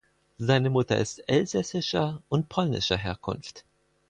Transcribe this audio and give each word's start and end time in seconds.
Seine 0.39 0.71
Mutter 0.71 0.97
ist 0.97 1.19
elsässischer 1.29 2.23
und 2.27 2.49
polnischer 2.49 2.97
Herkunft. 2.97 3.65